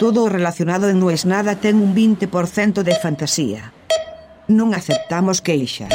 Todo 0.00 0.30
relacionado 0.30 0.90
No 0.94 1.10
es 1.10 1.26
Nada 1.26 1.60
ten 1.60 1.76
un 1.76 1.94
20% 1.94 2.80
de 2.80 2.96
fantasía. 2.96 3.76
Non 4.48 4.72
aceptamos 4.72 5.44
queixas. 5.44 5.92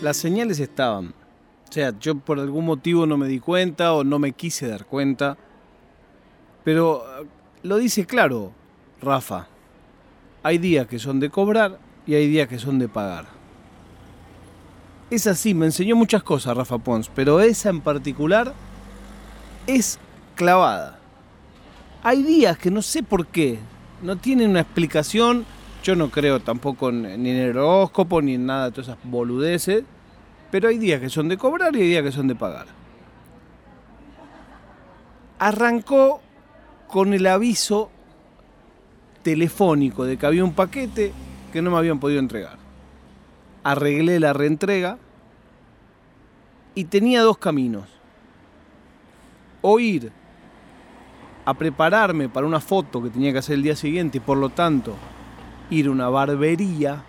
Las 0.00 0.16
señales 0.16 0.64
estaban. 0.64 1.12
O 1.68 1.72
sea, 1.72 1.92
yo 2.00 2.16
por 2.16 2.40
algún 2.40 2.64
motivo 2.64 3.04
no 3.04 3.20
me 3.20 3.28
di 3.28 3.36
cuenta 3.36 3.92
o 3.92 4.00
no 4.00 4.16
me 4.16 4.32
quise 4.32 4.66
dar 4.66 4.88
cuenta. 4.88 5.36
Pero 6.64 7.04
eh, 7.20 7.28
lo 7.68 7.76
dice 7.76 8.08
claro, 8.08 8.56
Rafa. 9.04 9.52
Hay 10.42 10.56
días 10.56 10.88
que 10.88 10.98
son 10.98 11.20
de 11.20 11.28
cobrar 11.28 11.78
y 12.06 12.14
hay 12.14 12.28
días 12.28 12.48
que 12.48 12.58
son 12.58 12.78
de 12.78 12.88
pagar. 12.88 13.43
Es 15.14 15.28
así, 15.28 15.54
me 15.54 15.66
enseñó 15.66 15.94
muchas 15.94 16.24
cosas 16.24 16.56
Rafa 16.56 16.78
Pons, 16.78 17.08
pero 17.14 17.38
esa 17.38 17.70
en 17.70 17.82
particular 17.82 18.52
es 19.68 20.00
clavada. 20.34 20.98
Hay 22.02 22.24
días 22.24 22.58
que 22.58 22.68
no 22.68 22.82
sé 22.82 23.04
por 23.04 23.28
qué, 23.28 23.60
no 24.02 24.16
tienen 24.16 24.50
una 24.50 24.62
explicación. 24.62 25.46
Yo 25.84 25.94
no 25.94 26.10
creo 26.10 26.40
tampoco 26.40 26.90
ni 26.90 27.30
en 27.30 27.36
el 27.36 27.56
horóscopo 27.56 28.20
ni 28.22 28.34
en 28.34 28.46
nada 28.46 28.64
de 28.64 28.70
todas 28.72 28.88
esas 28.88 28.98
boludeces, 29.04 29.84
pero 30.50 30.68
hay 30.68 30.78
días 30.78 31.00
que 31.00 31.08
son 31.08 31.28
de 31.28 31.38
cobrar 31.38 31.76
y 31.76 31.82
hay 31.82 31.88
días 31.90 32.02
que 32.02 32.10
son 32.10 32.26
de 32.26 32.34
pagar. 32.34 32.66
Arrancó 35.38 36.22
con 36.88 37.14
el 37.14 37.24
aviso 37.28 37.88
telefónico 39.22 40.06
de 40.06 40.16
que 40.16 40.26
había 40.26 40.42
un 40.42 40.54
paquete 40.54 41.12
que 41.52 41.62
no 41.62 41.70
me 41.70 41.76
habían 41.76 42.00
podido 42.00 42.18
entregar. 42.18 42.58
Arreglé 43.62 44.18
la 44.18 44.32
reentrega 44.32 44.98
y 46.74 46.84
tenía 46.84 47.22
dos 47.22 47.38
caminos. 47.38 47.84
O 49.62 49.78
ir 49.78 50.12
a 51.44 51.54
prepararme 51.54 52.28
para 52.28 52.46
una 52.46 52.60
foto 52.60 53.02
que 53.02 53.10
tenía 53.10 53.32
que 53.32 53.38
hacer 53.38 53.54
el 53.54 53.62
día 53.62 53.76
siguiente 53.76 54.18
y 54.18 54.20
por 54.20 54.38
lo 54.38 54.50
tanto 54.50 54.94
ir 55.70 55.86
a 55.86 55.90
una 55.90 56.08
barbería. 56.08 57.04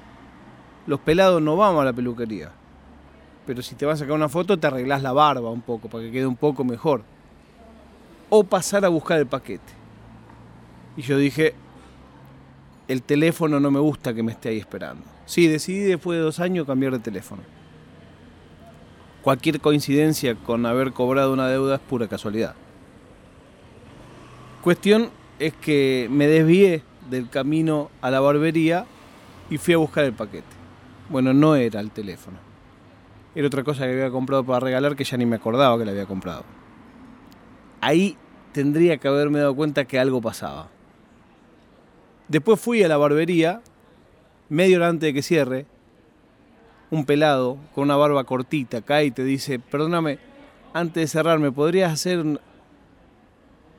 Los 0.87 0.99
pelados 0.99 1.41
no 1.41 1.57
vamos 1.57 1.81
a 1.81 1.85
la 1.85 1.93
peluquería. 1.93 2.51
Pero 3.45 3.61
si 3.61 3.75
te 3.75 3.85
vas 3.85 3.95
a 3.95 4.03
sacar 4.03 4.15
una 4.15 4.29
foto 4.29 4.57
te 4.57 4.67
arreglás 4.67 5.01
la 5.01 5.13
barba 5.13 5.49
un 5.49 5.61
poco 5.61 5.89
para 5.89 6.03
que 6.03 6.11
quede 6.11 6.27
un 6.27 6.35
poco 6.35 6.63
mejor. 6.63 7.03
O 8.29 8.43
pasar 8.43 8.85
a 8.85 8.89
buscar 8.89 9.19
el 9.19 9.27
paquete. 9.27 9.73
Y 10.97 11.01
yo 11.01 11.17
dije, 11.17 11.53
el 12.87 13.03
teléfono 13.03 13.59
no 13.59 13.71
me 13.71 13.79
gusta 13.79 14.13
que 14.13 14.23
me 14.23 14.31
esté 14.31 14.49
ahí 14.49 14.59
esperando. 14.59 15.03
Sí, 15.25 15.47
decidí 15.47 15.79
después 15.79 16.17
de 16.17 16.23
dos 16.23 16.39
años 16.39 16.65
cambiar 16.65 16.93
de 16.93 16.99
teléfono. 16.99 17.41
Cualquier 19.25 19.59
coincidencia 19.59 20.35
con 20.35 20.67
haber 20.67 20.91
cobrado 20.91 21.33
una 21.33 21.47
deuda 21.47 21.77
es 21.77 21.81
pura 21.81 22.07
casualidad. 22.07 22.53
Cuestión 24.61 25.09
es 25.39 25.51
que 25.55 26.07
me 26.11 26.27
desvié 26.27 26.83
del 27.09 27.27
camino 27.31 27.89
a 28.01 28.11
la 28.11 28.19
barbería 28.19 28.85
y 29.49 29.57
fui 29.57 29.73
a 29.73 29.77
buscar 29.77 30.05
el 30.05 30.13
paquete. 30.13 30.45
Bueno, 31.09 31.33
no 31.33 31.55
era 31.55 31.79
el 31.79 31.89
teléfono. 31.89 32.37
Era 33.33 33.47
otra 33.47 33.63
cosa 33.63 33.85
que 33.85 33.93
había 33.93 34.11
comprado 34.11 34.45
para 34.45 34.59
regalar 34.59 34.95
que 34.95 35.03
ya 35.03 35.17
ni 35.17 35.25
me 35.25 35.37
acordaba 35.37 35.75
que 35.79 35.85
la 35.85 35.91
había 35.91 36.05
comprado. 36.05 36.43
Ahí 37.81 38.17
tendría 38.51 38.97
que 38.97 39.07
haberme 39.07 39.39
dado 39.39 39.55
cuenta 39.55 39.85
que 39.85 39.97
algo 39.97 40.21
pasaba. 40.21 40.67
Después 42.27 42.59
fui 42.59 42.83
a 42.83 42.87
la 42.87 42.97
barbería, 42.97 43.63
media 44.49 44.77
hora 44.77 44.89
antes 44.89 45.07
de 45.07 45.13
que 45.15 45.23
cierre, 45.23 45.65
un 46.95 47.05
pelado 47.05 47.57
con 47.73 47.83
una 47.83 47.95
barba 47.95 48.23
cortita 48.23 48.81
cae 48.81 49.05
y 49.05 49.11
te 49.11 49.23
dice, 49.23 49.59
perdóname, 49.59 50.19
antes 50.73 51.01
de 51.03 51.07
cerrar, 51.07 51.39
¿me 51.39 51.51
podrías 51.51 51.93
hacer...? 51.93 52.19
un-?" 52.19 52.39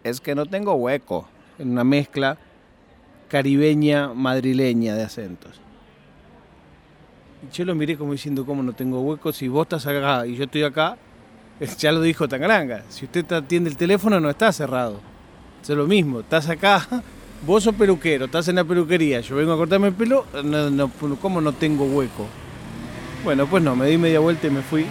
Es 0.05 0.20
que 0.20 0.34
no 0.34 0.47
tengo 0.47 0.75
hueco, 0.75 1.27
en 1.58 1.70
una 1.70 1.84
mezcla 1.84 2.39
caribeña 3.29 4.14
madrileña 4.14 4.95
de 4.95 5.02
acentos. 5.02 5.61
Yo 7.52 7.64
lo 7.64 7.74
miré 7.74 7.96
como 7.96 8.13
diciendo, 8.13 8.46
¿cómo 8.46 8.63
no 8.63 8.73
tengo 8.73 9.01
hueco? 9.01 9.33
Si 9.33 9.48
vos 9.48 9.64
estás 9.64 9.86
acá 9.86 10.27
y 10.27 10.36
yo 10.36 10.45
estoy 10.45 10.62
acá, 10.62 10.96
ya 11.79 11.92
lo 11.92 12.01
dijo 12.01 12.29
Tangaranga, 12.29 12.85
si 12.89 13.05
usted 13.05 13.24
te 13.24 13.35
atiende 13.35 13.70
el 13.70 13.77
teléfono 13.77 14.20
no 14.20 14.30
está 14.30 14.52
cerrado. 14.52 15.01
Es 15.62 15.70
lo 15.70 15.86
mismo, 15.86 16.20
estás 16.20 16.48
acá, 16.48 16.86
vos 17.46 17.64
sos 17.64 17.74
peluquero, 17.74 18.27
estás 18.27 18.46
en 18.48 18.57
la 18.57 18.64
peluquería, 18.64 19.20
yo 19.20 19.35
vengo 19.35 19.52
a 19.52 19.57
cortarme 19.57 19.89
el 19.89 19.95
pelo, 19.95 20.24
no, 20.45 20.70
no, 20.70 20.91
¿cómo 21.20 21.41
no 21.41 21.52
tengo 21.52 21.85
hueco? 21.86 22.27
Bueno, 23.27 23.48
pues 23.48 23.61
no, 23.61 23.75
me 23.75 23.87
di 23.87 23.98
media 23.98 24.20
vuelta 24.20 24.47
y 24.47 24.51
me 24.51 24.63
fui. 24.63 24.87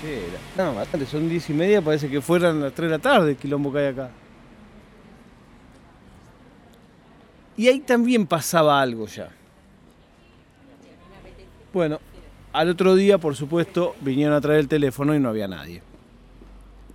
Che, 0.00 0.22
no, 0.56 0.74
bastante, 0.74 1.06
son 1.06 1.28
diez 1.28 1.48
y 1.48 1.52
media, 1.54 1.80
parece 1.80 2.10
que 2.10 2.20
fueran 2.20 2.60
las 2.60 2.72
3 2.72 2.90
de 2.90 2.96
la 2.96 3.00
tarde 3.00 3.30
el 3.30 3.36
quilombo 3.36 3.72
que 3.72 3.78
hay 3.78 3.86
acá. 3.86 4.10
Y 7.56 7.68
ahí 7.68 7.78
también 7.78 8.26
pasaba 8.26 8.80
algo 8.82 9.06
ya. 9.06 9.28
Bueno, 11.72 12.00
al 12.52 12.68
otro 12.68 12.96
día, 12.96 13.18
por 13.18 13.36
supuesto, 13.36 13.94
vinieron 14.00 14.34
a 14.34 14.40
traer 14.40 14.58
el 14.58 14.66
teléfono 14.68 15.14
y 15.14 15.20
no 15.20 15.28
había 15.28 15.46
nadie. 15.46 15.82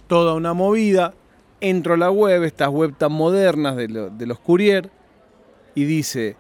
Toda 0.08 0.34
una 0.34 0.54
movida. 0.54 1.14
Entro 1.62 1.94
a 1.94 1.98
la 1.98 2.12
web, 2.12 2.44
estas 2.44 2.70
web 2.70 2.94
tan 2.98 3.12
modernas 3.14 3.76
de, 3.78 3.88
lo- 3.90 4.10
de 4.10 4.26
los 4.26 4.40
courier, 4.40 4.90
y 5.76 5.84
dice, 5.86 6.38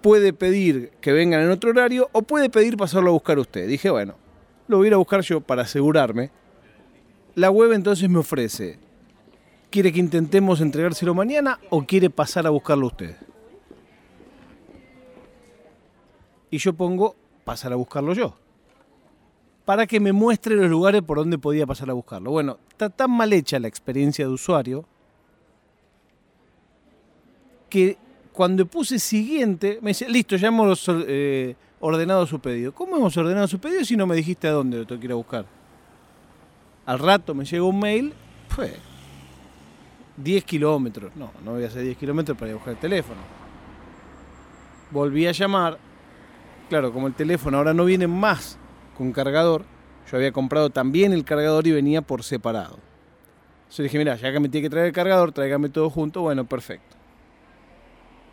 puede 0.00 0.32
pedir 0.32 0.90
que 1.00 1.12
vengan 1.12 1.42
en 1.42 1.50
otro 1.50 1.70
horario 1.70 2.08
o 2.12 2.22
puede 2.22 2.50
pedir 2.50 2.76
pasarlo 2.76 3.10
a 3.10 3.12
buscar 3.12 3.38
usted. 3.38 3.66
Dije, 3.68 3.90
bueno, 3.90 4.14
lo 4.66 4.78
voy 4.78 4.86
a 4.86 4.88
ir 4.88 4.94
a 4.94 4.98
buscar 4.98 5.20
yo 5.22 5.40
para 5.40 5.62
asegurarme. 5.62 6.30
La 7.34 7.50
web 7.50 7.72
entonces 7.72 8.08
me 8.08 8.18
ofrece, 8.18 8.78
¿quiere 9.70 9.92
que 9.92 10.00
intentemos 10.00 10.60
entregárselo 10.60 11.14
mañana 11.14 11.58
o 11.70 11.84
quiere 11.84 12.10
pasar 12.10 12.46
a 12.46 12.50
buscarlo 12.50 12.86
usted? 12.86 13.16
Y 16.50 16.58
yo 16.58 16.72
pongo 16.72 17.14
pasar 17.44 17.72
a 17.72 17.76
buscarlo 17.76 18.14
yo. 18.14 18.34
Para 19.64 19.86
que 19.86 20.00
me 20.00 20.12
muestre 20.12 20.56
los 20.56 20.70
lugares 20.70 21.02
por 21.02 21.18
donde 21.18 21.36
podía 21.36 21.66
pasar 21.66 21.90
a 21.90 21.92
buscarlo. 21.92 22.30
Bueno, 22.30 22.58
está 22.70 22.88
tan 22.88 23.10
mal 23.10 23.32
hecha 23.32 23.58
la 23.58 23.68
experiencia 23.68 24.26
de 24.26 24.32
usuario 24.32 24.86
que 27.68 27.98
cuando 28.38 28.66
puse 28.66 29.00
siguiente, 29.00 29.80
me 29.82 29.90
dice, 29.90 30.08
listo, 30.08 30.36
ya 30.36 30.46
hemos 30.46 30.88
eh, 30.88 31.56
ordenado 31.80 32.24
su 32.24 32.38
pedido. 32.38 32.72
¿Cómo 32.72 32.96
hemos 32.96 33.16
ordenado 33.16 33.48
su 33.48 33.58
pedido 33.58 33.84
si 33.84 33.96
no 33.96 34.06
me 34.06 34.14
dijiste 34.14 34.46
a 34.46 34.52
dónde 34.52 34.78
lo 34.78 34.86
tengo 34.86 35.00
que 35.00 35.06
ir 35.06 35.10
a 35.10 35.16
buscar? 35.16 35.44
Al 36.86 37.00
rato 37.00 37.34
me 37.34 37.44
llega 37.44 37.64
un 37.64 37.80
mail, 37.80 38.14
pues, 38.54 38.74
10 40.18 40.44
kilómetros. 40.44 41.16
No, 41.16 41.32
no 41.44 41.54
voy 41.54 41.64
a 41.64 41.66
hacer 41.66 41.82
10 41.82 41.98
kilómetros 41.98 42.38
para 42.38 42.50
ir 42.50 42.52
a 42.52 42.54
buscar 42.58 42.74
el 42.74 42.78
teléfono. 42.78 43.18
Volví 44.92 45.26
a 45.26 45.32
llamar. 45.32 45.76
Claro, 46.68 46.92
como 46.92 47.08
el 47.08 47.14
teléfono 47.14 47.58
ahora 47.58 47.74
no 47.74 47.84
viene 47.86 48.06
más 48.06 48.56
con 48.96 49.10
cargador, 49.10 49.64
yo 50.08 50.16
había 50.16 50.30
comprado 50.30 50.70
también 50.70 51.12
el 51.12 51.24
cargador 51.24 51.66
y 51.66 51.72
venía 51.72 52.02
por 52.02 52.22
separado. 52.22 52.78
Yo 53.72 53.82
dije, 53.82 53.98
mira, 53.98 54.14
ya 54.14 54.30
que 54.30 54.38
me 54.38 54.48
tiene 54.48 54.66
que 54.66 54.70
traer 54.70 54.86
el 54.86 54.92
cargador, 54.92 55.32
tráigame 55.32 55.70
todo 55.70 55.90
junto, 55.90 56.20
bueno, 56.20 56.44
perfecto. 56.44 56.97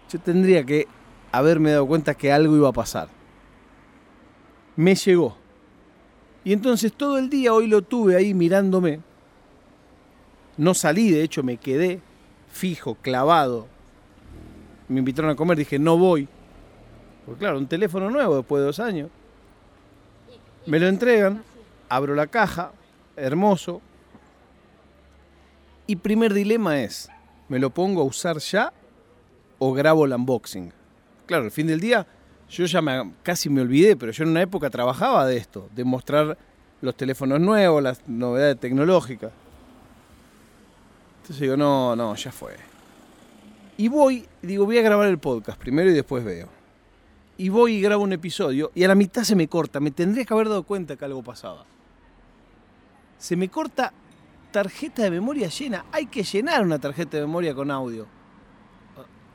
Yo 0.10 0.20
tendría 0.20 0.64
que 0.64 0.88
haberme 1.32 1.72
dado 1.72 1.88
cuenta 1.88 2.14
que 2.14 2.32
algo 2.32 2.56
iba 2.56 2.70
a 2.70 2.74
pasar. 2.74 3.10
Me 4.76 4.96
llegó. 4.96 5.38
Y 6.44 6.54
entonces 6.54 6.94
todo 6.94 7.18
el 7.18 7.30
día 7.30 7.54
hoy 7.54 7.68
lo 7.68 7.82
tuve 7.82 8.16
ahí 8.16 8.34
mirándome. 8.34 9.00
No 10.58 10.74
salí, 10.74 11.12
de 11.12 11.24
hecho 11.24 11.44
me 11.44 11.58
quedé 11.58 12.02
fijo, 12.50 12.96
clavado. 12.96 13.68
Me 14.88 15.00
invitaron 15.00 15.32
a 15.32 15.36
comer, 15.36 15.58
dije, 15.58 15.80
no 15.80 15.98
voy. 15.98 16.28
Porque 17.26 17.40
claro, 17.40 17.58
un 17.58 17.68
teléfono 17.68 18.10
nuevo 18.10 18.38
después 18.38 18.62
de 18.62 18.66
dos 18.68 18.80
años. 18.80 19.10
Me 20.66 20.79
lo 20.79 20.88
entregan, 20.88 21.44
abro 21.90 22.16
la 22.16 22.28
caja, 22.28 22.72
hermoso. 23.16 23.82
Y 25.88 25.97
primer 25.97 26.34
dilema 26.34 26.82
es, 26.82 27.09
¿me 27.50 27.59
lo 27.59 27.72
pongo 27.72 28.02
a 28.02 28.06
usar 28.06 28.38
ya 28.38 28.72
o 29.59 29.73
grabo 29.73 30.05
el 30.05 30.13
unboxing? 30.13 30.72
Claro, 31.25 31.46
al 31.46 31.52
fin 31.52 31.67
del 31.67 31.79
día 31.79 32.05
yo 32.49 32.66
ya 32.66 32.81
me, 32.81 33.13
casi 33.23 33.49
me 33.49 33.61
olvidé, 33.61 33.96
pero 33.96 34.11
yo 34.11 34.23
en 34.23 34.29
una 34.29 34.41
época 34.41 34.69
trabajaba 34.69 35.25
de 35.25 35.37
esto, 35.37 35.69
de 35.75 35.84
mostrar 35.84 36.37
los 36.81 36.96
teléfonos 36.96 37.40
nuevos, 37.40 37.81
las 37.81 38.07
novedades 38.07 38.59
tecnológicas. 38.59 39.31
Entonces 41.22 41.41
digo, 41.41 41.57
no, 41.57 41.96
no, 41.96 42.16
ya 42.16 42.31
fue. 42.31 42.55
Y 43.78 43.87
voy, 43.87 44.25
digo, 44.41 44.66
voy 44.66 44.78
a 44.78 44.81
grabar 44.81 45.07
el 45.07 45.17
podcast 45.17 45.59
primero 45.59 45.90
y 45.90 45.93
después 45.93 46.23
veo. 46.23 46.47
Y 47.37 47.49
voy 47.49 47.75
y 47.75 47.81
grabo 47.81 48.03
un 48.03 48.13
episodio 48.13 48.72
y 48.73 48.84
a 48.84 48.87
la 48.87 48.96
mitad 48.96 49.23
se 49.23 49.35
me 49.35 49.47
corta. 49.47 49.79
Me 49.79 49.91
tendría 49.91 50.23
que 50.23 50.34
haber 50.34 50.47
dado 50.47 50.63
cuenta 50.63 50.96
que 50.96 51.03
algo 51.03 51.23
pasaba. 51.23 51.66
Se 53.17 53.35
me 53.35 53.49
corta 53.49 53.91
tarjeta 54.52 55.03
de 55.03 55.11
memoria 55.11 55.49
llena. 55.49 55.85
Hay 55.91 56.05
que 56.05 56.23
llenar 56.23 56.63
una 56.63 56.79
tarjeta 56.79 57.17
de 57.17 57.23
memoria 57.23 57.53
con 57.53 57.72
audio. 57.72 58.07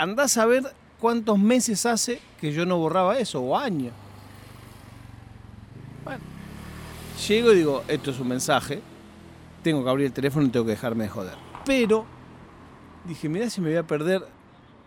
Andás 0.00 0.38
a 0.38 0.46
ver 0.46 0.62
cuántos 0.98 1.38
meses 1.38 1.84
hace 1.84 2.22
que 2.40 2.54
yo 2.54 2.64
no 2.64 2.78
borraba 2.78 3.18
eso, 3.18 3.42
o 3.42 3.54
años. 3.54 3.92
Llego 7.28 7.52
y 7.52 7.56
digo, 7.56 7.84
esto 7.86 8.10
es 8.10 8.18
un 8.18 8.28
mensaje, 8.28 8.80
tengo 9.62 9.84
que 9.84 9.90
abrir 9.90 10.06
el 10.06 10.12
teléfono 10.14 10.46
y 10.46 10.48
tengo 10.48 10.64
que 10.64 10.70
dejarme 10.70 11.04
de 11.04 11.10
joder. 11.10 11.34
Pero 11.66 12.06
dije, 13.04 13.28
mirá 13.28 13.50
si 13.50 13.60
me 13.60 13.68
voy 13.68 13.76
a 13.76 13.86
perder 13.86 14.22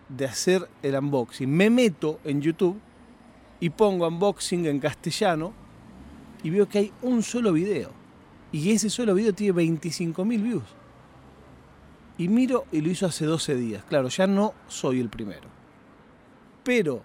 de 0.10 0.25
hacer 0.25 0.68
el 0.81 0.95
unboxing. 0.95 1.48
Me 1.48 1.69
meto 1.69 2.19
en 2.24 2.42
YouTube 2.42 2.80
y 3.59 3.69
pongo 3.69 4.07
unboxing 4.07 4.66
en 4.66 4.80
castellano 4.80 5.54
y 6.42 6.50
veo 6.50 6.68
que 6.68 6.80
hay 6.80 6.94
un 7.04 7.21
solo 7.21 7.54
video. 7.54 7.92
Y 8.51 8.71
ese 8.71 8.89
solo 8.89 9.13
video 9.13 9.31
tiene 9.31 9.62
25.000 9.62 10.42
views. 10.42 10.63
Y 12.18 12.27
miro 12.27 12.65
y 12.71 12.81
lo 12.81 12.89
hizo 12.89 13.06
hace 13.06 13.25
12 13.25 13.56
días. 13.56 13.83
Claro, 13.86 14.07
ya 14.10 14.27
no 14.27 14.54
soy 14.68 15.00
el 15.00 15.10
primero. 15.10 15.50
Pero, 16.63 17.04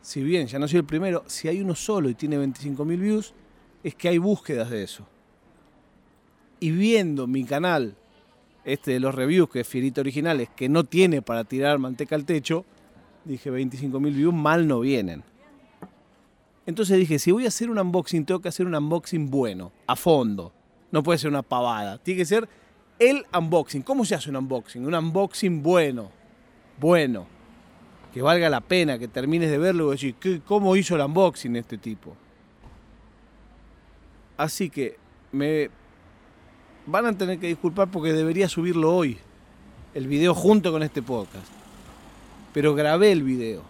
si 0.00 0.22
bien 0.22 0.46
ya 0.46 0.58
no 0.58 0.66
soy 0.66 0.78
el 0.78 0.84
primero, 0.84 1.24
si 1.26 1.48
hay 1.48 1.60
uno 1.60 1.74
solo 1.74 2.08
y 2.08 2.14
tiene 2.14 2.38
25.000 2.38 2.98
views, 2.98 3.34
es 3.82 3.94
que 3.94 4.08
hay 4.08 4.18
búsquedas 4.18 4.70
de 4.70 4.82
eso. 4.82 5.06
Y 6.60 6.70
viendo 6.70 7.26
mi 7.26 7.44
canal, 7.44 7.94
este 8.64 8.92
de 8.92 9.00
los 9.00 9.14
reviews, 9.14 9.48
que 9.48 9.60
es 9.60 9.68
Fierita 9.68 10.00
Originales, 10.00 10.48
que 10.56 10.68
no 10.68 10.84
tiene 10.84 11.22
para 11.22 11.44
tirar 11.44 11.78
manteca 11.78 12.16
al 12.16 12.24
techo, 12.24 12.64
dije 13.24 13.50
25.000 13.50 14.14
views 14.14 14.34
mal 14.34 14.66
no 14.66 14.80
vienen. 14.80 15.22
Entonces 16.66 16.98
dije, 16.98 17.18
si 17.18 17.30
voy 17.30 17.44
a 17.44 17.48
hacer 17.48 17.70
un 17.70 17.78
unboxing, 17.78 18.26
tengo 18.26 18.40
que 18.40 18.48
hacer 18.48 18.66
un 18.66 18.74
unboxing 18.74 19.30
bueno, 19.30 19.72
a 19.86 19.96
fondo. 19.96 20.52
No 20.90 21.02
puede 21.02 21.18
ser 21.18 21.30
una 21.30 21.42
pavada. 21.42 21.98
Tiene 21.98 22.18
que 22.18 22.26
ser 22.26 22.48
el 22.98 23.26
unboxing. 23.36 23.82
¿Cómo 23.82 24.04
se 24.04 24.14
hace 24.14 24.30
un 24.30 24.36
unboxing? 24.36 24.84
Un 24.86 24.94
unboxing 24.94 25.62
bueno. 25.62 26.10
Bueno. 26.78 27.26
Que 28.12 28.22
valga 28.22 28.48
la 28.48 28.60
pena, 28.60 28.98
que 28.98 29.08
termines 29.08 29.50
de 29.50 29.58
verlo 29.58 29.88
y 29.88 29.90
decir, 29.92 30.42
¿cómo 30.46 30.74
hizo 30.76 30.96
el 30.96 31.02
unboxing 31.02 31.56
este 31.56 31.78
tipo? 31.78 32.16
Así 34.36 34.70
que 34.70 34.96
me 35.32 35.70
van 36.86 37.06
a 37.06 37.16
tener 37.16 37.38
que 37.38 37.48
disculpar 37.48 37.90
porque 37.90 38.12
debería 38.12 38.48
subirlo 38.48 38.94
hoy, 38.94 39.18
el 39.94 40.06
video 40.06 40.34
junto 40.34 40.72
con 40.72 40.82
este 40.82 41.02
podcast. 41.02 41.46
Pero 42.54 42.74
grabé 42.74 43.12
el 43.12 43.22
video. 43.22 43.62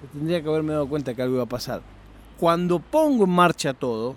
Pero 0.00 0.12
tendría 0.12 0.42
que 0.42 0.48
haberme 0.48 0.72
dado 0.72 0.88
cuenta 0.88 1.14
que 1.14 1.22
algo 1.22 1.36
iba 1.36 1.44
a 1.44 1.48
pasar. 1.48 1.80
Cuando 2.38 2.80
pongo 2.80 3.24
en 3.24 3.30
marcha 3.30 3.72
todo, 3.72 4.16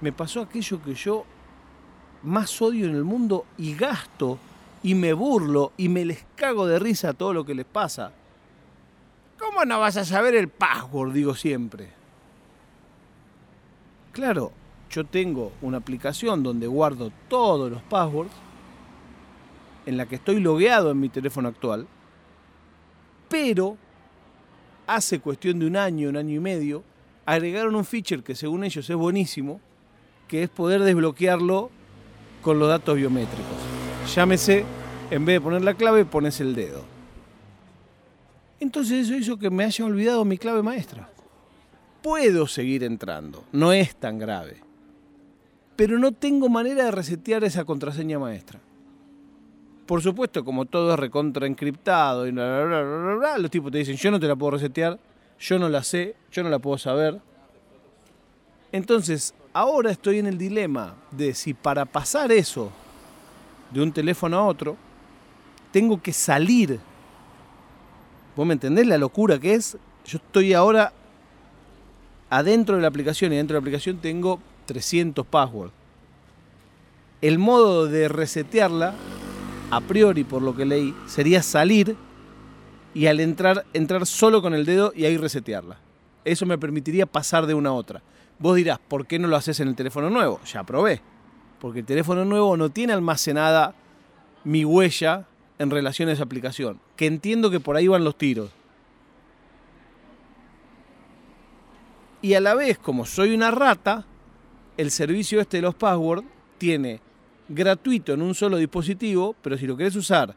me 0.00 0.12
pasó 0.12 0.42
aquello 0.42 0.82
que 0.82 0.94
yo 0.94 1.24
más 2.22 2.60
odio 2.60 2.86
en 2.86 2.94
el 2.94 3.04
mundo 3.04 3.44
y 3.56 3.74
gasto 3.74 4.38
y 4.82 4.94
me 4.94 5.12
burlo 5.12 5.72
y 5.76 5.88
me 5.88 6.04
les 6.04 6.24
cago 6.36 6.66
de 6.66 6.78
risa 6.78 7.12
todo 7.12 7.32
lo 7.32 7.44
que 7.44 7.54
les 7.54 7.66
pasa. 7.66 8.12
¿Cómo 9.38 9.64
no 9.64 9.78
vas 9.78 9.96
a 9.96 10.04
saber 10.04 10.34
el 10.34 10.48
password? 10.48 11.12
Digo 11.12 11.34
siempre. 11.34 11.90
Claro, 14.12 14.52
yo 14.90 15.04
tengo 15.04 15.52
una 15.62 15.78
aplicación 15.78 16.42
donde 16.42 16.66
guardo 16.66 17.12
todos 17.28 17.70
los 17.70 17.82
passwords, 17.82 18.32
en 19.86 19.96
la 19.96 20.06
que 20.06 20.16
estoy 20.16 20.40
logueado 20.40 20.90
en 20.90 21.00
mi 21.00 21.08
teléfono 21.08 21.48
actual, 21.48 21.86
pero 23.28 23.76
hace 24.86 25.20
cuestión 25.20 25.58
de 25.58 25.66
un 25.66 25.76
año, 25.76 26.08
un 26.08 26.16
año 26.16 26.34
y 26.34 26.40
medio, 26.40 26.82
agregaron 27.26 27.74
un 27.74 27.84
feature 27.84 28.22
que 28.22 28.34
según 28.34 28.64
ellos 28.64 28.88
es 28.88 28.96
buenísimo, 28.96 29.60
que 30.28 30.42
es 30.44 30.50
poder 30.50 30.82
desbloquearlo 30.82 31.70
con 32.42 32.58
los 32.58 32.68
datos 32.68 32.96
biométricos. 32.96 33.56
Llámese, 34.14 34.64
en 35.10 35.24
vez 35.24 35.36
de 35.36 35.40
poner 35.40 35.62
la 35.62 35.74
clave, 35.74 36.04
pones 36.04 36.40
el 36.40 36.54
dedo. 36.54 36.84
Entonces 38.60 39.06
eso 39.06 39.14
hizo 39.14 39.38
que 39.38 39.50
me 39.50 39.64
haya 39.64 39.84
olvidado 39.84 40.24
mi 40.24 40.38
clave 40.38 40.62
maestra. 40.62 41.08
Puedo 42.02 42.46
seguir 42.46 42.84
entrando, 42.84 43.44
no 43.52 43.72
es 43.72 43.96
tan 43.96 44.18
grave. 44.18 44.58
Pero 45.76 45.98
no 45.98 46.12
tengo 46.12 46.48
manera 46.48 46.84
de 46.84 46.90
resetear 46.90 47.44
esa 47.44 47.64
contraseña 47.64 48.18
maestra. 48.18 48.60
Por 49.86 50.02
supuesto, 50.02 50.44
como 50.44 50.66
todo 50.66 50.92
es 50.92 51.00
recontra 51.00 51.46
encriptado 51.46 52.26
y 52.26 52.30
bla, 52.30 52.64
bla, 52.64 52.82
bla, 52.82 53.14
bla, 53.14 53.38
los 53.38 53.50
tipos 53.50 53.72
te 53.72 53.78
dicen, 53.78 53.96
yo 53.96 54.10
no 54.10 54.20
te 54.20 54.26
la 54.26 54.36
puedo 54.36 54.52
resetear, 54.52 54.98
yo 55.40 55.58
no 55.58 55.68
la 55.68 55.82
sé, 55.82 56.14
yo 56.30 56.42
no 56.42 56.50
la 56.50 56.58
puedo 56.58 56.76
saber. 56.76 57.20
Entonces, 58.70 59.34
ahora 59.52 59.90
estoy 59.90 60.18
en 60.18 60.26
el 60.26 60.38
dilema 60.38 60.94
de 61.10 61.34
si 61.34 61.54
para 61.54 61.84
pasar 61.84 62.32
eso 62.32 62.70
de 63.70 63.82
un 63.82 63.92
teléfono 63.92 64.38
a 64.38 64.46
otro, 64.46 64.76
tengo 65.72 66.00
que 66.00 66.12
salir 66.12 66.80
¿Vos 68.38 68.46
me 68.46 68.52
entendés 68.52 68.86
la 68.86 68.98
locura 68.98 69.36
que 69.40 69.54
es? 69.54 69.76
Yo 70.06 70.18
estoy 70.18 70.52
ahora 70.52 70.92
adentro 72.30 72.76
de 72.76 72.82
la 72.82 72.86
aplicación 72.86 73.32
y 73.32 73.36
dentro 73.36 73.54
de 73.54 73.60
la 73.60 73.62
aplicación 73.62 73.98
tengo 73.98 74.38
300 74.66 75.26
passwords. 75.26 75.72
El 77.20 77.40
modo 77.40 77.88
de 77.88 78.06
resetearla, 78.06 78.94
a 79.72 79.80
priori 79.80 80.22
por 80.22 80.42
lo 80.42 80.54
que 80.54 80.66
leí, 80.66 80.94
sería 81.08 81.42
salir 81.42 81.96
y 82.94 83.06
al 83.06 83.18
entrar, 83.18 83.66
entrar 83.72 84.06
solo 84.06 84.40
con 84.40 84.54
el 84.54 84.64
dedo 84.64 84.92
y 84.94 85.04
ahí 85.04 85.16
resetearla. 85.16 85.78
Eso 86.24 86.46
me 86.46 86.58
permitiría 86.58 87.06
pasar 87.06 87.44
de 87.44 87.54
una 87.54 87.70
a 87.70 87.72
otra. 87.72 88.02
Vos 88.38 88.56
dirás, 88.56 88.78
¿por 88.78 89.06
qué 89.06 89.18
no 89.18 89.28
lo 89.28 89.36
haces 89.36 89.58
en 89.60 89.68
el 89.68 89.74
teléfono 89.74 90.10
nuevo? 90.10 90.40
Ya 90.44 90.62
probé. 90.62 91.00
Porque 91.60 91.80
el 91.80 91.84
teléfono 91.84 92.24
nuevo 92.24 92.56
no 92.56 92.70
tiene 92.70 92.92
almacenada 92.92 93.74
mi 94.44 94.64
huella 94.64 95.26
en 95.58 95.70
relación 95.70 96.08
a 96.08 96.12
esa 96.12 96.22
aplicación, 96.22 96.80
que 96.94 97.06
entiendo 97.06 97.50
que 97.50 97.58
por 97.58 97.76
ahí 97.76 97.88
van 97.88 98.04
los 98.04 98.16
tiros. 98.16 98.50
Y 102.22 102.34
a 102.34 102.40
la 102.40 102.54
vez, 102.54 102.78
como 102.78 103.04
soy 103.04 103.34
una 103.34 103.50
rata, 103.50 104.04
el 104.76 104.90
servicio 104.90 105.40
este 105.40 105.58
de 105.58 105.62
los 105.62 105.74
passwords 105.74 106.26
tiene 106.58 107.00
gratuito 107.48 108.12
en 108.12 108.22
un 108.22 108.34
solo 108.34 108.56
dispositivo, 108.56 109.34
pero 109.42 109.56
si 109.56 109.66
lo 109.66 109.76
querés 109.76 109.96
usar 109.96 110.36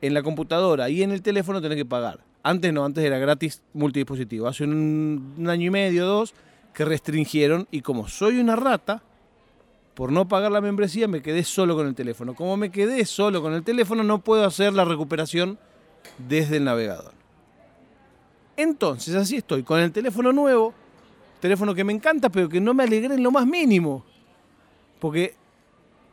en 0.00 0.14
la 0.14 0.22
computadora 0.22 0.88
y 0.88 1.02
en 1.02 1.10
el 1.10 1.22
teléfono 1.22 1.60
tenés 1.60 1.76
que 1.76 1.84
pagar. 1.84 2.20
Antes 2.42 2.72
no, 2.72 2.84
antes 2.84 3.04
era 3.04 3.18
gratis 3.18 3.62
multidispositivo. 3.72 4.46
Hace 4.46 4.64
un, 4.64 5.34
un 5.38 5.48
año 5.48 5.66
y 5.66 5.70
medio, 5.70 6.06
dos, 6.06 6.34
que 6.74 6.84
restringieron 6.84 7.66
y 7.70 7.80
como 7.80 8.08
soy 8.08 8.38
una 8.38 8.56
rata, 8.56 9.02
por 9.94 10.10
no 10.10 10.26
pagar 10.26 10.50
la 10.50 10.60
membresía 10.60 11.06
me 11.06 11.22
quedé 11.22 11.44
solo 11.44 11.76
con 11.76 11.86
el 11.86 11.94
teléfono. 11.94 12.34
Como 12.34 12.56
me 12.56 12.70
quedé 12.70 13.06
solo 13.06 13.40
con 13.40 13.54
el 13.54 13.62
teléfono 13.62 14.02
no 14.02 14.18
puedo 14.18 14.44
hacer 14.44 14.74
la 14.74 14.84
recuperación 14.84 15.58
desde 16.18 16.56
el 16.56 16.64
navegador. 16.64 17.12
Entonces 18.56 19.14
así 19.14 19.36
estoy, 19.36 19.62
con 19.62 19.80
el 19.80 19.92
teléfono 19.92 20.32
nuevo, 20.32 20.74
teléfono 21.40 21.74
que 21.74 21.84
me 21.84 21.92
encanta 21.92 22.28
pero 22.28 22.48
que 22.48 22.60
no 22.60 22.74
me 22.74 22.82
alegré 22.82 23.14
en 23.14 23.22
lo 23.22 23.30
más 23.30 23.46
mínimo. 23.46 24.04
Porque 24.98 25.36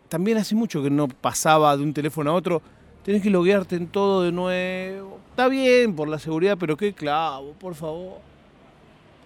también 0.10 0.38
hace 0.38 0.54
mucho 0.54 0.84
que 0.84 0.90
no 0.90 1.08
pasaba 1.08 1.76
de 1.76 1.84
un 1.84 1.94
teléfono 1.94 2.32
a 2.32 2.34
otro. 2.36 2.62
Tienes 3.04 3.24
que 3.24 3.32
loguearte 3.32 3.78
en 3.78 3.88
todo 3.88 4.22
de 4.22 4.32
nuevo. 4.32 5.20
Está 5.32 5.48
bien 5.48 5.96
por 5.96 6.08
la 6.08 6.20
seguridad, 6.20 6.56
pero 6.60 6.78
qué 6.78 6.94
clavo, 6.94 7.54
por 7.54 7.74
favor. 7.74 8.20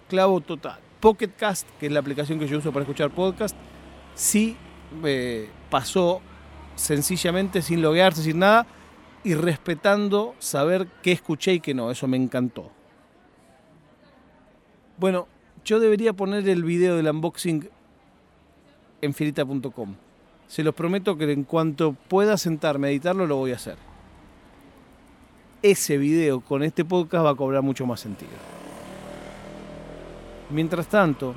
Clavo 0.08 0.40
total. 0.40 0.85
Pocket 1.00 1.30
Cast, 1.36 1.68
que 1.78 1.86
es 1.86 1.92
la 1.92 2.00
aplicación 2.00 2.38
que 2.38 2.46
yo 2.46 2.58
uso 2.58 2.72
para 2.72 2.82
escuchar 2.82 3.10
podcast, 3.10 3.56
sí 4.14 4.56
eh, 5.04 5.48
pasó 5.70 6.20
sencillamente 6.74 7.62
sin 7.62 7.82
loguearse, 7.82 8.22
sin 8.22 8.38
nada, 8.38 8.66
y 9.24 9.34
respetando 9.34 10.34
saber 10.38 10.86
qué 11.02 11.12
escuché 11.12 11.54
y 11.54 11.60
qué 11.60 11.74
no. 11.74 11.90
Eso 11.90 12.06
me 12.06 12.16
encantó. 12.16 12.70
Bueno, 14.98 15.26
yo 15.64 15.80
debería 15.80 16.12
poner 16.12 16.48
el 16.48 16.64
video 16.64 16.96
del 16.96 17.08
unboxing 17.08 17.68
en 19.02 19.14
filita.com. 19.14 19.96
Se 20.46 20.62
los 20.62 20.74
prometo 20.74 21.16
que 21.18 21.30
en 21.32 21.42
cuanto 21.42 21.92
pueda 21.92 22.36
sentarme 22.36 22.88
a 22.88 22.90
editarlo, 22.90 23.26
lo 23.26 23.36
voy 23.36 23.52
a 23.52 23.56
hacer. 23.56 23.76
Ese 25.62 25.98
video 25.98 26.40
con 26.40 26.62
este 26.62 26.84
podcast 26.84 27.24
va 27.24 27.30
a 27.30 27.34
cobrar 27.34 27.62
mucho 27.62 27.84
más 27.84 28.00
sentido. 28.00 28.55
Mientras 30.50 30.86
tanto, 30.88 31.34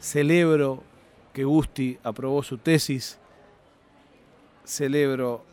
Celebro 0.00 0.82
que 1.32 1.44
Gusti 1.44 1.98
aprobó 2.02 2.42
su 2.42 2.58
tesis. 2.58 3.18
Celebro 4.64 5.44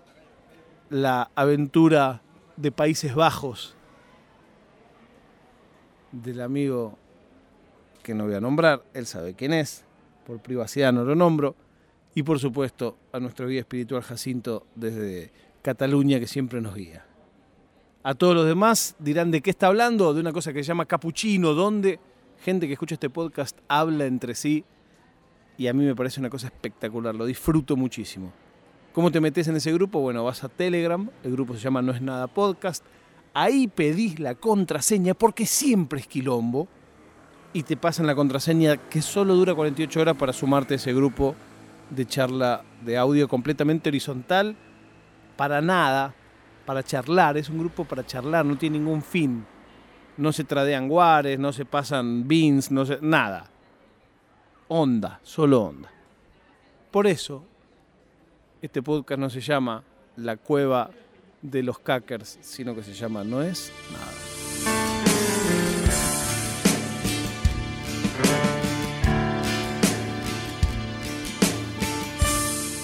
la 0.89 1.29
aventura 1.35 2.21
de 2.57 2.71
Países 2.71 3.13
Bajos 3.15 3.75
del 6.11 6.41
amigo 6.41 6.97
que 8.03 8.13
no 8.13 8.25
voy 8.25 8.35
a 8.35 8.41
nombrar, 8.41 8.83
él 8.93 9.05
sabe 9.05 9.33
quién 9.33 9.53
es, 9.53 9.85
por 10.27 10.39
privacidad 10.39 10.91
no 10.93 11.03
lo 11.03 11.15
nombro, 11.15 11.55
y 12.13 12.23
por 12.23 12.39
supuesto 12.39 12.97
a 13.11 13.19
nuestro 13.19 13.47
guía 13.47 13.61
espiritual 13.61 14.03
Jacinto 14.03 14.67
desde 14.75 15.31
Cataluña 15.61 16.19
que 16.19 16.27
siempre 16.27 16.61
nos 16.61 16.75
guía. 16.75 17.05
A 18.05 18.15
todos 18.15 18.35
los 18.35 18.45
demás 18.45 18.95
dirán 18.99 19.31
de 19.31 19.41
qué 19.41 19.49
está 19.49 19.67
hablando, 19.67 20.13
de 20.13 20.19
una 20.19 20.33
cosa 20.33 20.51
que 20.51 20.61
se 20.61 20.67
llama 20.67 20.85
capuchino, 20.85 21.53
donde 21.53 22.01
gente 22.43 22.67
que 22.67 22.73
escucha 22.73 22.95
este 22.95 23.09
podcast 23.09 23.57
habla 23.69 24.05
entre 24.05 24.35
sí 24.35 24.65
y 25.57 25.67
a 25.67 25.73
mí 25.73 25.85
me 25.85 25.95
parece 25.95 26.19
una 26.19 26.29
cosa 26.29 26.47
espectacular, 26.47 27.15
lo 27.15 27.25
disfruto 27.25 27.77
muchísimo. 27.77 28.33
¿Cómo 28.91 29.09
te 29.09 29.21
metes 29.21 29.47
en 29.47 29.55
ese 29.55 29.71
grupo? 29.71 30.01
Bueno, 30.01 30.23
vas 30.25 30.43
a 30.43 30.49
Telegram, 30.49 31.09
el 31.23 31.31
grupo 31.31 31.53
se 31.53 31.61
llama 31.61 31.81
No 31.81 31.93
es 31.93 32.01
nada 32.01 32.27
podcast, 32.27 32.83
ahí 33.33 33.67
pedís 33.67 34.19
la 34.19 34.35
contraseña 34.35 35.13
porque 35.13 35.45
siempre 35.45 36.01
es 36.01 36.07
quilombo 36.07 36.67
y 37.53 37.63
te 37.63 37.77
pasan 37.77 38.05
la 38.05 38.15
contraseña 38.15 38.75
que 38.89 39.01
solo 39.01 39.33
dura 39.35 39.55
48 39.55 40.01
horas 40.01 40.17
para 40.17 40.33
sumarte 40.33 40.73
a 40.73 40.77
ese 40.77 40.93
grupo 40.93 41.35
de 41.89 42.05
charla 42.05 42.63
de 42.83 42.97
audio 42.97 43.29
completamente 43.29 43.89
horizontal, 43.89 44.57
para 45.37 45.61
nada, 45.61 46.13
para 46.65 46.83
charlar, 46.83 47.37
es 47.37 47.49
un 47.49 47.59
grupo 47.59 47.85
para 47.85 48.05
charlar, 48.05 48.45
no 48.45 48.57
tiene 48.57 48.77
ningún 48.77 49.01
fin. 49.01 49.45
No 50.17 50.31
se 50.31 50.43
tradean 50.43 50.87
guares, 50.87 51.39
no 51.39 51.51
se 51.51 51.65
pasan 51.65 52.27
beans, 52.27 52.71
no 52.71 52.85
se, 52.85 52.99
nada. 53.01 53.49
Onda, 54.67 55.19
solo 55.23 55.63
onda. 55.63 55.91
Por 56.91 57.07
eso, 57.07 57.43
este 58.61 58.81
podcast 58.81 59.19
no 59.19 59.29
se 59.29 59.41
llama 59.41 59.83
La 60.17 60.37
Cueva 60.37 60.89
de 61.41 61.63
los 61.63 61.79
Cackers, 61.79 62.37
sino 62.41 62.75
que 62.75 62.83
se 62.83 62.93
llama 62.93 63.23
No 63.23 63.41
es 63.41 63.71
nada. 63.91 64.33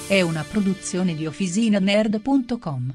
È 0.08 0.22
una 0.22 0.42
produzione 0.42 1.14
di 1.14 1.24
OfficinaNerd.com. 1.24 2.94